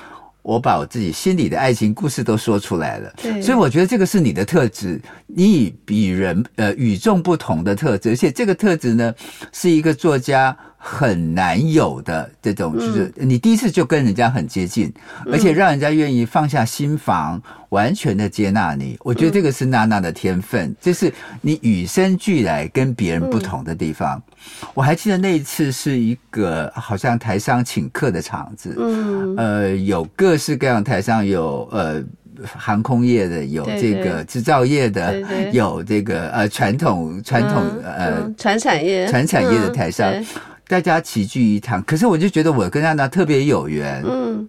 [0.42, 3.12] 我把我自己心里的爱情故事都说出来了。
[3.22, 9.14] 对，所以我觉得这个是你的特质，你与别人呃与众不同的特质，而且这个特质呢，
[9.52, 14.90] 是一个作家很难有的这种，就是你第一次就跟人家很接近，
[15.30, 17.40] 而且让人家愿意放下心房。
[17.70, 24.18] 完全的接纳你，我觉得这个是娜娜的天分，这、嗯、是你与生俱来跟别人不同的地方。
[24.18, 32.02] 嗯、我还记得那一次是一个好像台商请客的场子，嗯，呃，有各式各样台商，有呃
[32.44, 35.20] 航空业的，有这个制造业的，
[35.52, 39.06] 有这个呃传统传统、嗯、呃传产业。
[39.06, 40.26] 传产业的台商，嗯、
[40.70, 41.82] 大家齐聚一堂。
[41.82, 44.48] 可是我就觉得我跟安娜特别有缘，嗯。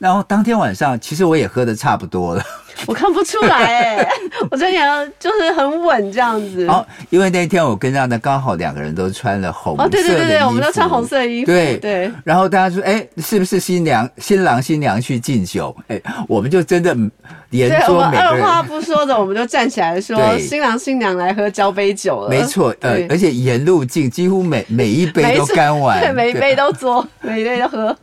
[0.00, 2.42] 然后当天晚上，其实我也喝的差不多了。
[2.86, 4.08] 我看不出来哎、欸，
[4.50, 6.66] 我觉得你就是很稳这样子。
[6.66, 9.98] 哦，因为那天我跟娜娜刚好两个人都穿了红色的衣服。
[9.98, 11.46] 哦，对对对对，我们都穿红色衣服。
[11.52, 12.10] 对对。
[12.24, 15.76] 然后大家说，哎，是不是新娘、新郎、新娘去敬酒？
[15.88, 16.96] 哎，我们就真的
[17.50, 22.30] 连说每个人二话不说的，我们就站起来说，新郎新娘来喝交杯酒了。
[22.30, 27.94] 没错，呃，而且沿路敬，几乎每每一杯都干完，对，每一杯都做，每一杯都喝。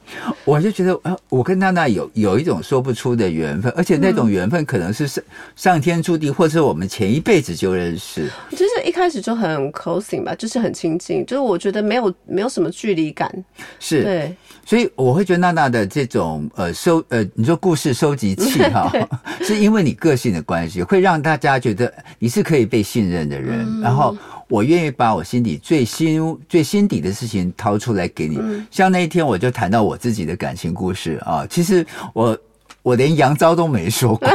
[0.45, 5.23] 我就觉得，呃，我跟娜娜有有一种说不出的缘分，而且那种缘分可能是上
[5.55, 8.29] 上天注定，或者我们前一辈子就认识。
[8.51, 13.31] 就是一开始就很 closing 吧，就是很亲近，就是我觉得没有没有什么距离感。
[13.79, 18.91] 是，对，所以我会觉得娜娜的这种呃收呃，你说故事收集器 哈，
[19.41, 24.15] 是因为你个性的关系，会让大家觉得你是可以被信任的人，嗯、然后。
[24.47, 28.39] 我愿意把我心底最心最心底的事情掏出来给你。
[28.71, 31.45] 像那一天，我就谈到我自己的感情故事啊。
[31.49, 32.37] 其实我
[32.81, 34.29] 我连杨昭都没说过，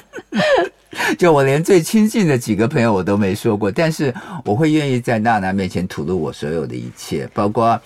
[1.18, 3.70] 就我连最亲近的几个朋友我都没说过。
[3.72, 7.80] 但是我会愿意在娜娜面前吐露我所有的一切，包括。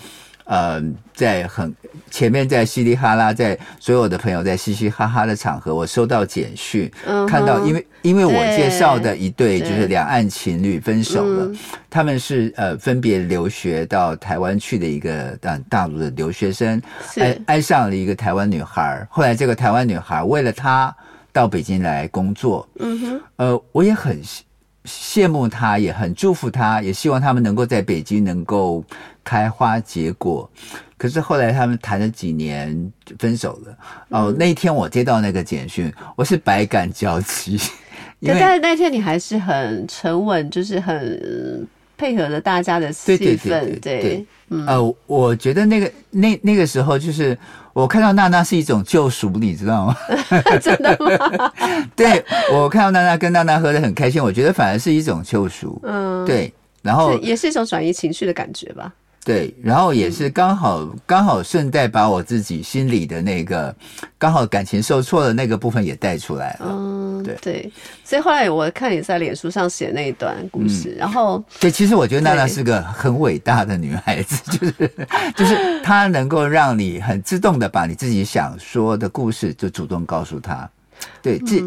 [0.45, 0.83] 呃，
[1.15, 1.75] 在很
[2.11, 11.51] 前面，在稀里哈拉，在所有的朋友在嘻嘻哈哈的场合，我收到简讯，嗯、看到，因为因为我介绍的一对就是两岸情侣分手了，
[11.89, 16.81] 他们是呃分别留学到台湾去的一个大大陆的留学生，
[17.17, 20.95] 爱爱上了一个台湾女孩，后来这个台湾女孩为了他
[21.33, 24.21] 到北京来工作，嗯哼，呃，我也很。
[24.85, 28.85] 羡慕他，也很祝福他，也希望他们能够在北京能够
[29.23, 30.49] 开花结果。
[30.97, 33.77] 可是后来他们谈了几年分手了。
[34.11, 37.59] 哦，嗯、那一天我接到那个简讯，我是百感交集。
[38.21, 41.67] 对，但是那天你还是很沉稳，就是很
[41.97, 43.19] 配合着大家的气氛。
[43.19, 47.37] 对对对对，对，对，嗯，呃，我觉得那个那那个时候就是。
[47.75, 49.97] 我看到娜娜是一种救赎，你知道吗？
[50.63, 51.53] 真的吗？
[51.95, 55.79] 对，我看到娜娜跟娜娜喝的很开心，我觉得反而是一种救赎。
[55.85, 56.51] 嗯，对，
[56.83, 58.93] 然后也是一种转移情绪的感觉吧。
[59.25, 63.75] 对，然后也是刚好刚好顺带把我自己心里的那个
[64.19, 66.67] 刚好感情受挫的那个部分也带出来了。
[66.71, 67.73] 嗯，对对，
[68.05, 74.91] 所以后来我看你在脸书上写那一段故事，嗯、然后对，其实我觉得娜娜是个很伟大的女孩子，就是
[75.35, 80.69] 就是她能够让你很自动的把你自己想说的故事就主动告诉她。
[81.23, 81.63] 对，这。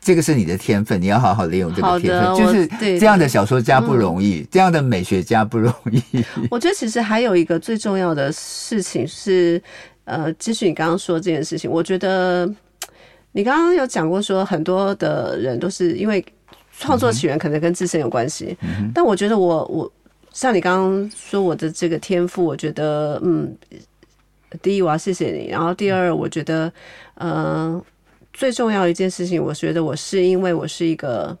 [0.00, 2.36] 嗯这个是你的天分，你要好好利用这个天分。
[2.36, 6.02] 就是这样的小说家不容易，这样的美学家不容易。
[6.50, 9.62] 我觉得其实还有一个最重要的事情是，
[10.04, 12.50] 呃，继续你刚刚说这件事情，我觉得
[13.32, 16.24] 你刚刚有讲过说，很多的人都是因为
[16.78, 19.92] 创作起源可能跟自身有关系，嗯，但我觉得我我
[20.32, 23.54] 像你刚刚说我的这个天赋，我觉得嗯，
[24.62, 26.72] 第一我要谢谢你，然后第二我觉得
[27.16, 27.84] 嗯、呃，
[28.40, 31.36] 最重要的一件事情，我觉得我是因为我是一个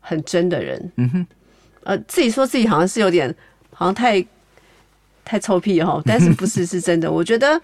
[0.00, 1.26] 很真的人，嗯哼，
[1.84, 3.34] 呃，自己说自己好像是有点
[3.70, 4.22] 好像太。
[5.28, 7.10] 太臭屁哈，但是不是是真的？
[7.10, 7.60] 我觉得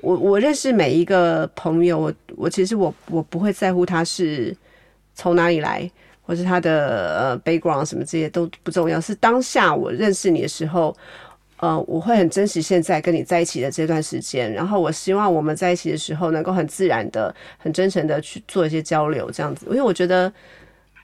[0.00, 4.56] 我我认识每一个朋友，我我其实我我不会在乎他是
[5.14, 5.90] 从哪里来，
[6.22, 8.98] 或是他的呃 background 什么这些都不重要。
[8.98, 10.96] 是当下我认识你的时候，
[11.62, 14.52] 呃，我会很珍惜现在跟你在一起的这段时间。
[14.52, 19.66] 然后我希望我们在一起的时候，能够很自然的、很真诚的去做一些交流，这样子。
[19.70, 20.32] 因为我觉得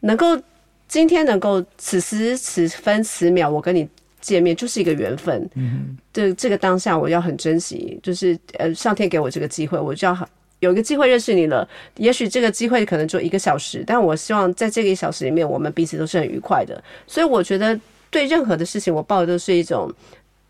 [0.01, 0.39] 能够
[0.87, 3.89] 今天能够此时此分此秒，我跟你。
[4.21, 11.67] 见面就是一个缘分，嗯，这这个当下我要很珍惜，就是呃，上天给我这个机会，我就要有一个机会认识你了。
[11.97, 16.83] 也许这个机会可能就一个小时，但我希望在这个一小时里面，我们彼此都是很愉快的。
[17.07, 17.79] 所以我觉得
[18.11, 19.91] 对任何的事情，我抱的都是一种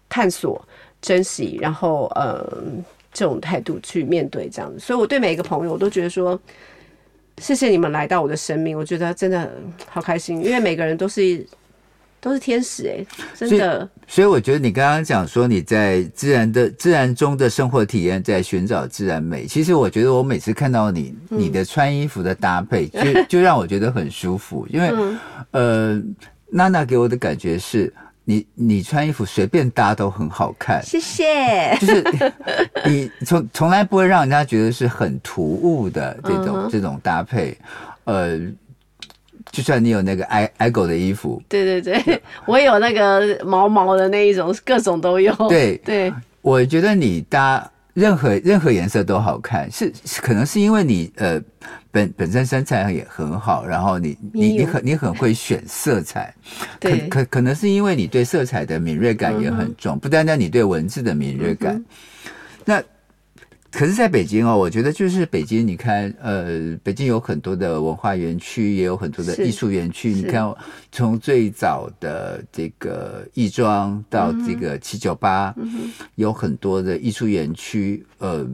[0.09, 0.61] 探索、
[1.01, 2.47] 珍惜，然后呃
[3.13, 4.79] 这种态度去面对这样子。
[4.79, 6.41] 所以我对每一个朋友，我都觉得说，
[7.39, 9.51] 谢谢你们来到我的生命，我觉得真的
[9.87, 11.47] 好开心，因为每个人都是。
[12.21, 14.17] 都是天使哎、欸，真的所。
[14.17, 19.47] 所以我觉得你刚刚讲说你在自然的自然中的生活体验，在寻找自然美。
[19.47, 24.67] 其实我觉得我每次看到你，你的穿衣服的搭配，就 就让我觉得很舒服。
[24.69, 24.93] 因为
[25.53, 26.03] 呃，
[26.51, 27.95] 娜娜给我的感觉是
[28.29, 30.83] 你你穿衣服随便搭都很好看。
[30.85, 31.75] 谢谢。
[31.81, 32.05] 就是
[32.85, 37.57] 你从从来不会让人家觉得是很突兀的这种这种搭配，
[38.05, 38.39] 呃。
[39.51, 45.35] 就算你有那个爱爱狗的衣服，对对对， 我有那个毛毛的那一种，各种都有。
[45.49, 46.13] 对对，
[46.43, 47.67] 我觉得你搭
[47.99, 51.43] 任何任何颜色都好看，是可能是因为你呃
[51.91, 56.33] 本本身身材也很好，然后你你你很你很会选色彩，
[56.81, 61.85] 可可可能是因为你对色彩的敏锐感也很重，不单单你对文字的敏锐感，
[62.65, 62.83] 那。
[63.71, 70.11] 可是，在北京哦，我觉得就是北京，你看，呃，北京有很多的文化园区，也有很多的艺术园区。
[70.11, 70.53] 你看，
[70.91, 75.55] 从最早的这个亦庄到这个七九八，
[76.15, 78.47] 有很多的艺术园区，呃。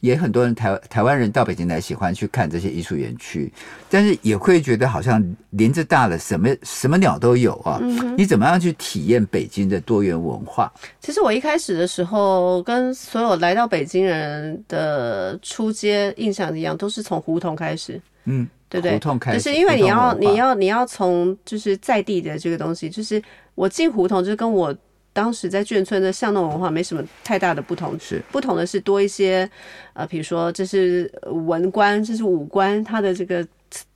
[0.00, 3.52] 也很多人台台湾人到北京来喜欢去看这些艺术园区，
[3.88, 7.80] 但是也会觉得好像林子大了，什么什么鸟都有啊。
[8.16, 10.70] 你怎么样去体验北京的多元文化？
[11.00, 18.00] 其实我一开始的时候，跟所有来到北京人的初阶印象一样，都是从胡同开始。
[18.24, 18.92] 嗯，对不对？
[18.92, 23.22] 胡同开始，就是因为你要你要你要从就是在地的这个东西，就是
[23.54, 24.76] 我进胡同，就是跟我。
[25.16, 29.50] 当时在眷村的巷弄文化没什么太大的不同，是不同的是多一些，
[29.94, 31.10] 呃，比如说这是
[31.46, 33.42] 文官，这是武官，他的这个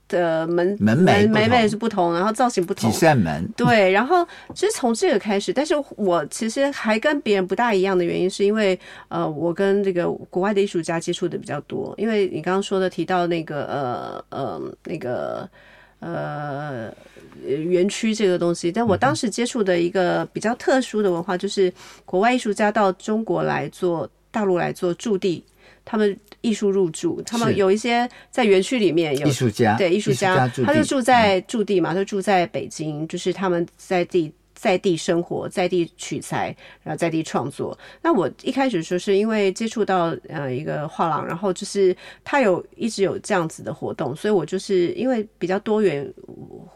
[0.07, 8.77] 的门门门门楣是不同，然后造型不同，几扇门对，然后其实从这个开始，但是我其实还跟别人不大一样的原因，是因为
[9.09, 15.49] 呃，我跟这个国外的艺术家接触的比较多，因为你刚刚说的提到那个呃呃那个呃。
[16.01, 21.71] 园区这个东西，但我当时接触的一个比较特殊的文化，就是
[22.05, 25.43] 国外艺术家到中国来做大陆来做驻地，
[25.85, 34.31] 他们艺术入驻，他们有一些在园区里面有艺术家，对艺术家，他就住在驻地嘛，他就住在北京，就是他们在地。
[34.61, 37.75] 在地生活，在地取材，然后在地创作。
[37.99, 46.07] 那我一开始说是因为接触到呃一个画廊，然后就是他有一直有这样子的活动，所以我就是因为比较多元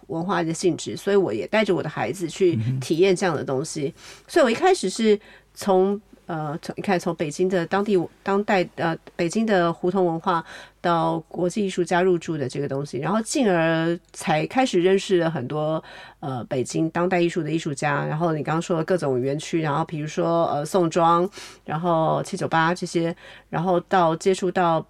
[0.08, 3.94] 文化的性质，所以我也带着我的孩子去体验这样的东西。
[4.28, 5.20] 所以我一开始是
[5.54, 6.02] 从。
[6.28, 10.44] 呃，从你看，从北京的当地当代呃，北京的胡同文化
[10.82, 15.84] 到国际艺术家入驻的这个东西，然后进而才开始认识了很多
[16.20, 18.04] 呃北京当代艺术的艺术家。
[18.06, 21.30] 然后你刚刚说的各种园区，然后比如说呃宋庄，
[21.64, 23.16] 然后七九八这些，
[23.50, 24.86] 然后到接触到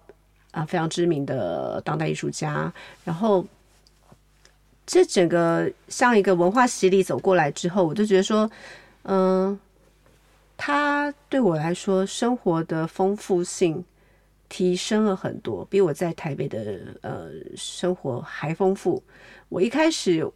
[0.52, 2.72] 啊、非常知名的当代艺术家，
[3.04, 3.44] 然后
[4.86, 8.50] 这整个像一个文化洗礼走过来之后，我就觉得说，
[9.02, 9.58] 嗯、
[10.56, 13.84] 它对我来说，生活的丰富性
[14.48, 19.02] 提升了很多，比我在台北的呃生活还丰富。
[19.48, 20.26] 我一开始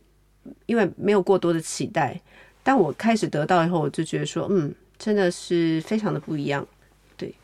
[0.67, 2.21] 因为没有过多的期待，
[2.63, 6.67] 但我开始得到以后，我就觉得说，嗯，真的是非常的不一样。
[7.17, 7.35] 对，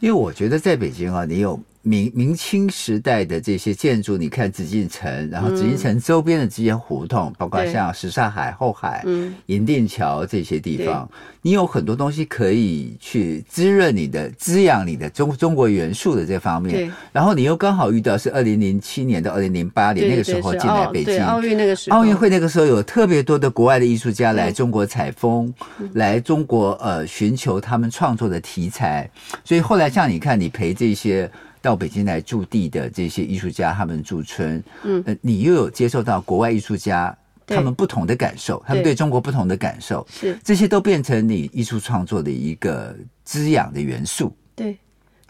[0.00, 11.06] 因为我觉得在北京啊，你有明明清时代的这些建筑，你看紫禁城，然后紫禁城周边的这些胡同，嗯、包括像什刹海、后海、嗯、银锭桥这些地方，
[11.42, 16.90] 你有很多东西可以去滋润你的、滋养你的中中国元素的这方面。
[17.12, 25.52] 然后你又刚好遇到是二零零七年到二零零八年那个时候进来北京，奥运那个时候，奥运会那个时候有特别多的国外的艺术家来中国采风，
[25.92, 29.10] 来中国呃寻求他们创作的题材。
[29.44, 31.30] 所以后来像你看，你陪这些。
[31.64, 40.38] 到北京来驻地的这些艺术家，他们驻村，嗯，你又有接受到国外艺术家他们不同的感受，他们对中国不同的感受，是。
[40.44, 42.94] 这些都变成你艺术创作的一个
[43.24, 44.30] 滋养的元素。
[44.54, 44.76] 对，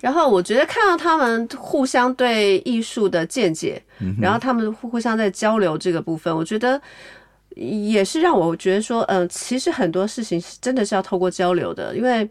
[0.01, 3.81] 然后我觉得看到他们互相对艺术的见解，
[4.21, 6.83] 然后他们互相在交流这个部分，我觉得
[7.55, 12.29] 也是让我觉得说，嗯，其实很多事情真的是要透过交流的，因为，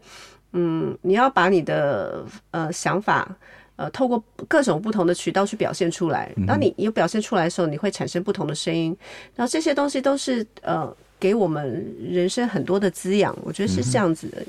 [0.52, 3.34] 嗯，你要把你的呃想法。
[3.76, 6.30] 呃，透过各种不同的渠道去表现出来。
[6.46, 8.96] 当你有表现出来的时候，你会产生不同的声音。
[9.34, 13.36] 然后这些东西都是呃，给我们人生很多的滋养。
[13.42, 14.42] 我觉得是这样子的。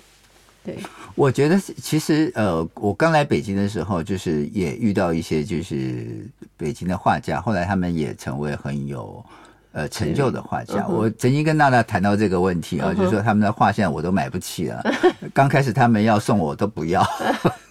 [0.64, 0.78] 对，
[1.16, 9.24] 我觉得其实呃，我刚来北京的时候，就是也遇到一些就是北京的画家，后来他们也成为很有
[9.72, 10.88] 呃成就的画家。
[10.88, 14.84] 我曾经跟娜娜谈到这个问题啊，就是说他们的画现在我都买不起了。
[15.34, 17.04] 刚开始他们要送我都不要。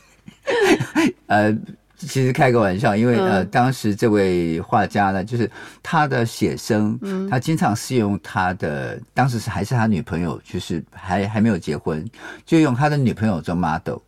[1.34, 1.52] 呃，
[1.98, 5.50] 其实开个玩笑，因为呃，当时这位画家呢，就是
[5.82, 6.96] 他的写生，
[7.28, 12.08] 他经常是用他的，当时是还是他女朋友，就是还还没有结婚，
[12.46, 13.98] 就用他的女朋友做 model，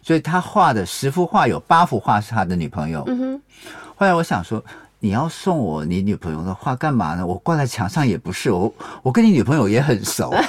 [0.00, 3.02] 所以他画的十幅画有八幅画是他的女朋友。
[3.08, 3.40] 嗯。
[3.96, 4.64] 后来我想说，
[5.00, 7.26] 你要送我你女朋友的画干嘛呢？
[7.26, 10.32] 我挂在墙上也不是，我我跟你女朋友也很熟。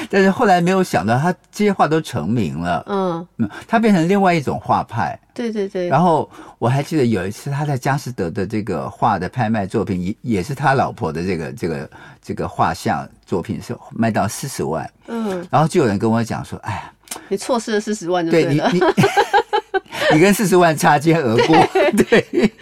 [0.08, 2.84] 但是后来没有想到，他这些画都成名了。
[2.88, 5.18] 嗯嗯，他变成另外一种画派。
[5.34, 5.88] 对对对。
[5.88, 11.90] 然后我还记得有一次他在佳士得的这个画的拍卖作品，也也是他老婆的这个这个
[12.22, 14.88] 这个画像作品，是卖到四十万。
[15.08, 15.46] 嗯。
[15.50, 16.92] 然后就有人跟我讲说：“哎呀，
[17.28, 18.80] 你错失了四十万就对了。”对你你
[20.12, 21.56] 你跟四十万擦肩而过。
[22.08, 22.24] 对。
[22.30, 22.52] 对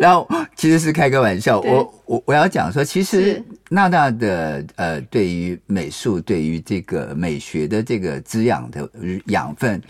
[0.00, 0.26] 然后
[0.56, 8.88] 其实是开个玩笑，我我我要讲说，其实娜娜的呃，对于美术，对于这个美学的这个滋养的
[9.26, 9.80] 养分，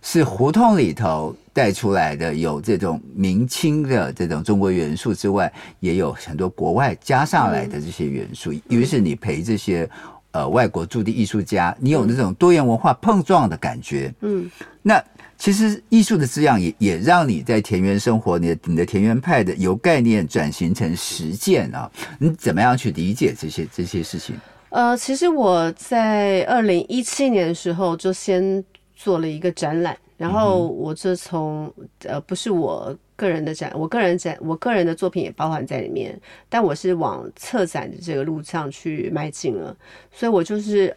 [0.00, 8.54] 是胡同里头带出来的，有这种明清的这种中国元素之外，也有很多国外加上来的这些元素。
[8.68, 9.88] 于是你陪这些
[10.36, 14.12] 呃外国驻地艺术家，你有那种多元文化碰撞的感觉。
[14.20, 14.50] 嗯，
[14.82, 15.02] 那。
[15.38, 24.34] 其实艺术的滋养也也让你在田园生活，你的你的田园派的由概念转型成实践啊，你怎么样去理解这些这些事情？
[24.70, 28.64] 呃，其实我在二零一七年的时候就先
[28.94, 31.70] 做了一个展览，然后我就从
[32.06, 36.16] 呃不是我个人的展，我个人展，我个人的作品也包含在里面，
[36.48, 39.76] 但我是往策展的这个路上去迈进了，
[40.12, 40.96] 所以我就是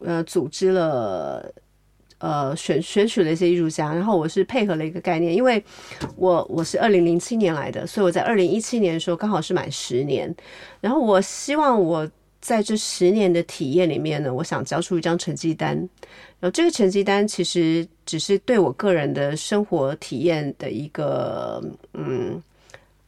[0.00, 1.52] 呃组织了。
[2.24, 5.60] 呃，选选取了一些艺术家，然后我是配合了一个概念，因为
[6.14, 10.32] 我我是二零零七年来的，所以我在二零一七年的时候刚好是满十年，
[10.80, 12.08] 然后我希望我
[12.40, 15.76] 在这十年的体验里面呢，我想交出一张成绩单，
[16.42, 21.62] 然后这个成绩单其实只是对我个人的生活体验的一个
[21.94, 22.42] 嗯。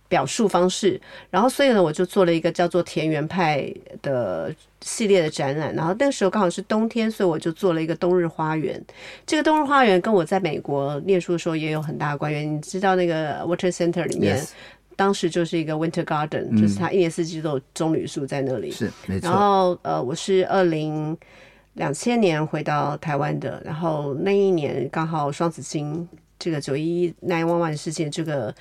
[0.06, 3.68] 表述方式，然后所以呢，我就做了一个叫做田园派
[4.00, 5.74] 的系列的展览。
[5.74, 8.80] 然后那个时候刚好是冬天，所以我就做了一个冬日花园。
[9.26, 12.54] 这个冬日花园跟我在美国念书的时候也有很大的关联。
[12.54, 14.50] 你知道那个 Water Center 里面，Yes.
[14.94, 18.70] 当时就是一个 Winter Garden，、嗯、就是它一年四季都有棕榈树在那里。
[18.70, 19.28] 是，没错。
[19.28, 21.16] 然后呃，我是二零
[21.74, 26.08] 两千年回到台湾的，然后那一年刚好双子星
[26.38, 28.54] 这个九一一 nine one one 事件这个。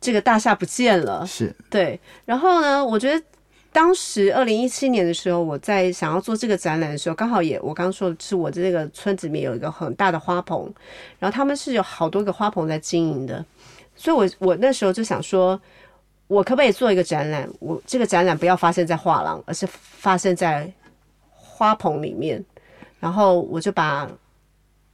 [0.00, 1.98] 这个大厦不见了，是对。
[2.26, 3.24] 然后呢，我觉得
[3.72, 10.70] 当时二零一七年的时候，我在想要做这个展览的时候，刚好也我刚刚说的是我这个村子里面有一个很大的花棚，
[11.18, 13.42] 然后他们是有好多个花棚在经营的，
[13.96, 15.58] 所以我我那时候就想说，
[16.26, 17.48] 我可不可以做一个展览？
[17.58, 20.70] 我这个展览不要发生在画廊，而是发生在
[21.54, 22.44] 花棚里面，
[23.00, 24.10] 然后我就把。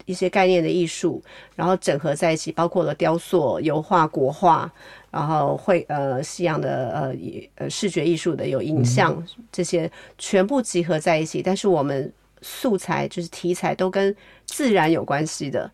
[0.06, 1.22] 一些概念的艺术，
[1.54, 4.68] 然后整合在一起，包括了雕塑、油画、国画，
[5.08, 7.14] 然后会呃西洋的呃
[7.54, 9.88] 呃视觉艺术的有影像这些
[10.18, 11.40] 全部集合在一起。
[11.40, 15.70] 但是我们素材就是题材都跟自然有关系的。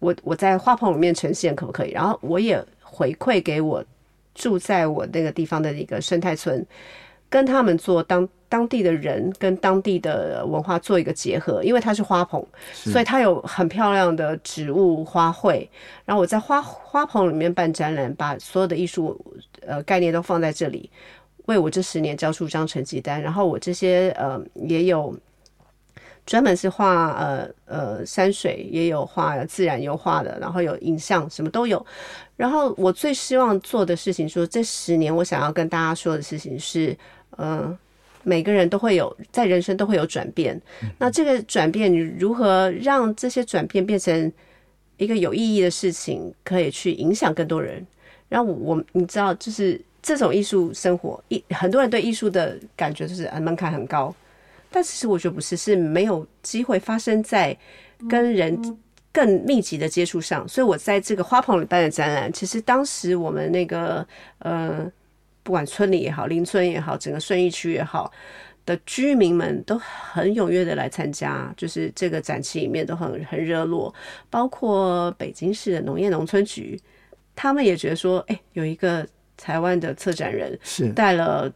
[0.00, 1.92] 我我在花棚里面呈现可不可以？
[1.92, 3.84] 然后我也回馈给我
[4.34, 6.66] 住在我那个地方的一个生态村，
[7.28, 12.42] 跟他们做当当地的人跟当地的文化做一个结合，因为它是花棚，
[12.72, 15.68] 所以它有很漂亮的植物花卉。
[16.06, 19.20] 然后我在花花棚里面办展览，把所有的艺术
[19.66, 20.90] 呃概念都放在这里，
[21.44, 23.20] 为我这十年交出一张成绩单。
[23.20, 25.14] 然后我这些呃也有
[26.24, 31.84] 专门是画呃呃山水，也有画自然油画的，然后有影像，什么都有。
[32.36, 36.96] 然后我最希望做的事情说，说这十年我想要跟大家说的事情是，
[37.36, 37.78] 嗯、呃。
[38.24, 40.60] 每个人都会有在人生都会有转变，
[40.98, 44.32] 那这个转变，你如何让这些转变变成
[44.96, 47.86] 一个有意义的事情，可以去影响更多人？
[48.28, 54.14] 然后我你知道，就是这种艺术生活，一很多人对艺术的感觉就是门槛很高，
[54.70, 57.56] 但其实我觉得不是，是没有机会发生在
[58.08, 58.78] 跟人
[59.12, 60.46] 更密集的接触上。
[60.46, 64.06] 所以我在这个花棚里办的展览，其实当时我们那个
[64.40, 64.90] 呃。
[65.48, 68.12] 不管村里也好，邻村也好，整个顺义区也好
[68.66, 73.94] 的居民们都很踊跃的来参加，就是这个展期里面都很很热络，
[74.28, 76.78] 包括北京市的农业农村局，
[77.34, 79.06] 他们也觉得说，哎，有一个
[79.38, 81.50] 台湾的策展人是带了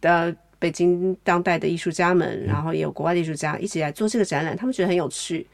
[0.00, 5.46] 的北京当代的艺术家们，然后也有国外的艺术家一起来做这个展览，他们觉得很有趣，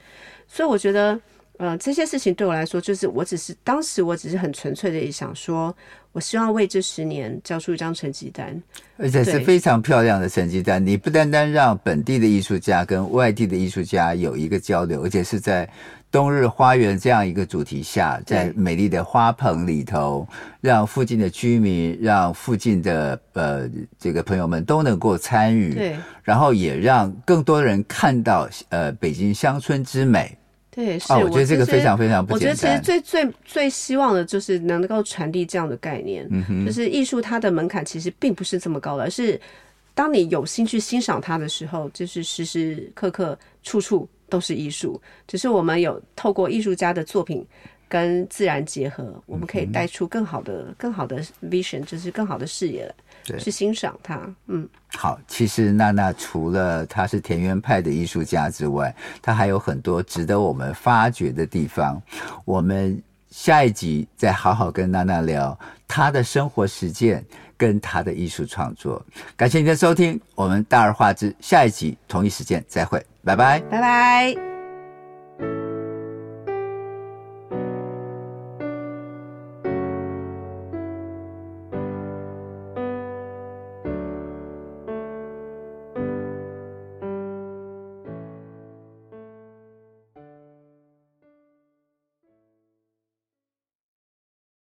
[0.46, 1.20] 所以我觉得。
[1.62, 5.72] 呃，这些事情对我来说，就是我只是当时我只是很纯粹的想说，
[6.10, 8.60] 我希望为这十年交出一张成绩单，
[8.96, 10.84] 而且是非常漂亮的成绩单。
[10.84, 15.70] 你不单单让本地的艺术家跟外地的艺术家有一个交流，而且是在
[16.10, 20.26] 冬日花园这样一个主题下，在美丽的花棚里头，
[20.60, 30.36] 让附近的居民、让附近的呃这个朋友们都能够参与，对，然后也让更多人看到呃北京乡村之美。
[30.74, 32.50] 对，是、哦，我觉得这个非常非常不简单。
[32.50, 39.38] 我觉得其实最最最希望的就是能够传递这样的概念，嗯，就是艺术它的门槛其实并不是这么高的，而是
[39.92, 44.98] 当你有心去欣赏它的时候，就是时时刻刻处处都是艺术。
[45.28, 47.46] 只是我们有透过艺术家的作品
[47.86, 52.94] 跟自然结合，我们可以带出更好的、更好的 vision，就是更好的视野来。
[53.24, 54.18] 对，去欣赏它。
[54.46, 62.00] 嗯，好，其实娜娜除了她是田园派的艺术家之外，她还有很多值得我们发掘的地方。
[62.44, 63.00] 我们
[63.30, 65.58] 下一集再好好跟娜娜聊
[65.88, 67.24] 她的生活实践
[67.56, 69.04] 跟她的艺术创作。
[69.36, 74.51] 感谢您的收听，我们大而化之下一集同一时间再会，拜拜，拜拜。